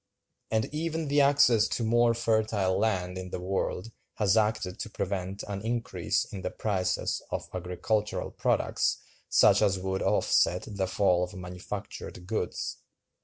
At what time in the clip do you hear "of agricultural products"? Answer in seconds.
7.29-8.97